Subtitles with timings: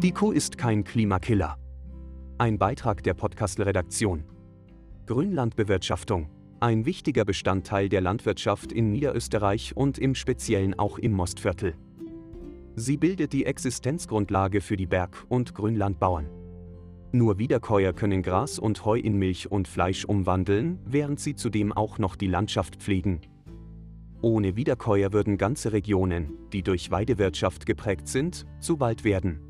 [0.00, 1.56] Die Kuh ist kein Klimakiller.
[2.38, 4.22] Ein Beitrag der Podcast-Redaktion.
[5.06, 6.30] Grünlandbewirtschaftung.
[6.60, 11.74] Ein wichtiger Bestandteil der Landwirtschaft in Niederösterreich und im Speziellen auch im Mostviertel.
[12.76, 16.30] Sie bildet die Existenzgrundlage für die Berg- und Grünlandbauern.
[17.10, 21.98] Nur Wiederkäuer können Gras und Heu in Milch und Fleisch umwandeln, während sie zudem auch
[21.98, 23.22] noch die Landschaft pflegen.
[24.22, 29.47] Ohne Wiederkäuer würden ganze Regionen, die durch Weidewirtschaft geprägt sind, zu Wald werden.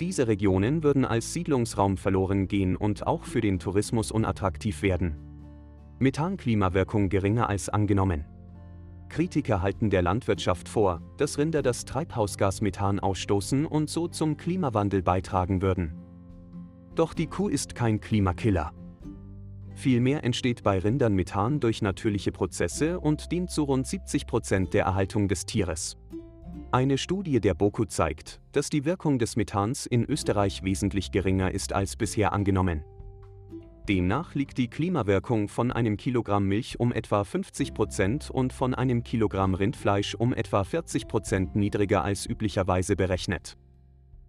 [0.00, 5.16] Diese Regionen würden als Siedlungsraum verloren gehen und auch für den Tourismus unattraktiv werden.
[6.00, 8.24] Methanklimawirkung geringer als angenommen.
[9.08, 15.02] Kritiker halten der Landwirtschaft vor, dass Rinder das Treibhausgas Methan ausstoßen und so zum Klimawandel
[15.02, 15.94] beitragen würden.
[16.96, 18.72] Doch die Kuh ist kein Klimakiller.
[19.76, 24.84] Vielmehr entsteht bei Rindern Methan durch natürliche Prozesse und dient zu rund 70 Prozent der
[24.84, 25.96] Erhaltung des Tieres.
[26.70, 31.72] Eine Studie der BOKU zeigt, dass die Wirkung des Methans in Österreich wesentlich geringer ist
[31.72, 32.84] als bisher angenommen.
[33.88, 39.02] Demnach liegt die Klimawirkung von einem Kilogramm Milch um etwa 50 Prozent und von einem
[39.02, 43.58] Kilogramm Rindfleisch um etwa 40 Prozent niedriger als üblicherweise berechnet.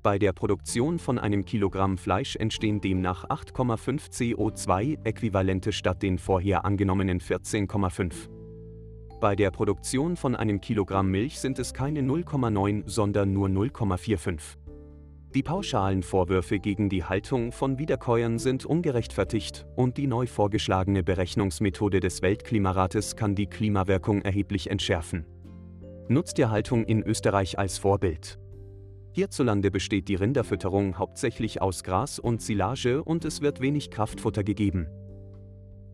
[0.04, 7.20] Bei der Produktion von einem Kilogramm Fleisch entstehen demnach 8,5 CO2-Äquivalente statt den vorher angenommenen
[7.20, 8.35] 14,5.
[9.22, 14.58] Bei der Produktion von einem Kilogramm Milch sind es keine 0,9, sondern nur 0,45.
[15.34, 22.02] Die pauschalen Vorwürfe gegen die Haltung von Wiederkäuern sind ungerechtfertigt und die neu vorgeschlagene Berechnungsmethode
[22.02, 25.26] des Weltklimarates kann die Klimawirkung erheblich entschärfen.
[26.08, 28.38] Nutzt die Haltung in Österreich als Vorbild.
[29.14, 34.88] Hierzulande besteht die Rinderfütterung hauptsächlich aus Gras und Silage und es wird wenig Kraftfutter gegeben.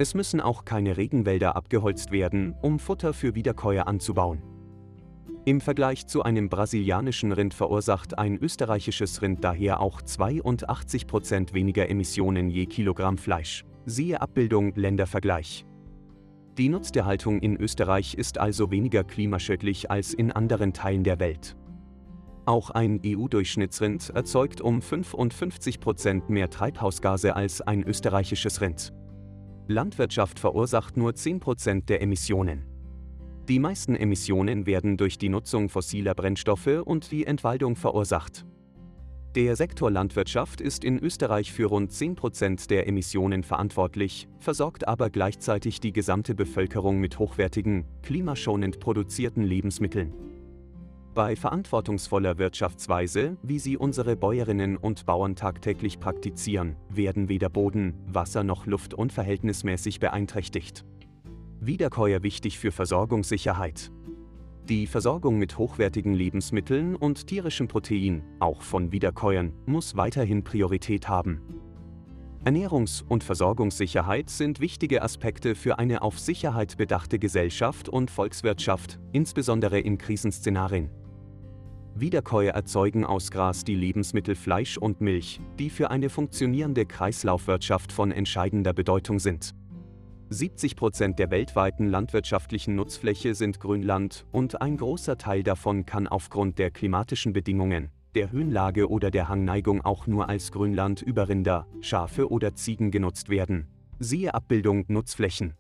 [0.02, 4.42] Es müssen auch keine Regenwälder abgeholzt werden, um Futter für Wiederkäuer anzubauen.
[5.46, 12.50] Im Vergleich zu einem brasilianischen Rind verursacht ein österreichisches Rind daher auch 82% weniger Emissionen
[12.50, 13.64] je Kilogramm Fleisch.
[13.86, 15.68] Siehe Abbildung Ländervergleich.
[16.58, 21.56] Die Nutztierhaltung in Österreich ist also weniger klimaschädlich als in anderen Teilen der Welt.
[22.48, 28.94] Auch ein EU-Durchschnittsrind erzeugt um 55% mehr Treibhausgase als ein österreichisches Rind.
[29.72, 32.66] Landwirtschaft verursacht nur 10% der Emissionen.
[33.48, 38.46] Die meisten Emissionen werden durch die Nutzung fossiler Brennstoffe und die Entwaldung verursacht.
[39.36, 45.80] Der Sektor Landwirtschaft ist in Österreich für rund 10% der Emissionen verantwortlich, versorgt aber gleichzeitig
[45.80, 50.31] die gesamte Bevölkerung mit hochwertigen, klimaschonend produzierten Lebensmitteln.
[51.14, 58.46] Bei verantwortungsvoller Wirtschaftsweise, wie sie unsere Bäuerinnen und Bauern tagtäglich praktizieren, werden weder Boden, Wasser
[58.46, 60.86] noch Luft unverhältnismäßig beeinträchtigt.
[61.60, 63.92] Wiederkäuer wichtig für Versorgungssicherheit.
[64.70, 71.42] Die Versorgung mit hochwertigen Lebensmitteln und tierischem Protein, auch von Wiederkäuern, muss weiterhin Priorität haben.
[72.46, 79.80] Ernährungs- und Versorgungssicherheit sind wichtige Aspekte für eine auf Sicherheit bedachte Gesellschaft und Volkswirtschaft, insbesondere
[79.80, 80.90] in Krisenszenarien.
[81.96, 88.12] Wiederkäuer erzeugen aus Gras die Lebensmittel Fleisch und Milch, die für eine funktionierende Kreislaufwirtschaft von
[88.12, 89.54] entscheidender Bedeutung sind.
[90.30, 96.58] 70 Prozent der weltweiten landwirtschaftlichen Nutzfläche sind Grünland und ein großer Teil davon kann aufgrund
[96.58, 102.32] der klimatischen Bedingungen, der Höhenlage oder der Hangneigung auch nur als Grünland über Rinder, Schafe
[102.32, 103.68] oder Ziegen genutzt werden.
[104.00, 105.56] Siehe Abbildung Nutzflächen.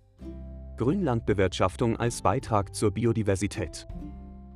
[0.77, 3.87] Grünlandbewirtschaftung als Beitrag zur Biodiversität.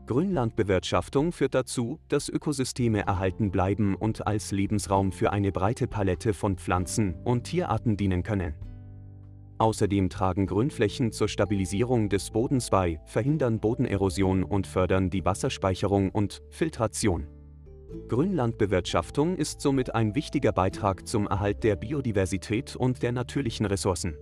[0.07, 6.57] Grünlandbewirtschaftung führt dazu, dass Ökosysteme erhalten bleiben und als Lebensraum für eine breite Palette von
[6.57, 8.53] Pflanzen und Tierarten dienen können.
[9.57, 16.41] Außerdem tragen Grünflächen zur Stabilisierung des Bodens bei, verhindern Bodenerosion und fördern die Wasserspeicherung und
[16.49, 17.27] Filtration.
[18.09, 24.17] Grünlandbewirtschaftung ist somit ein wichtiger Beitrag zum Erhalt der Biodiversität und der natürlichen Ressourcen.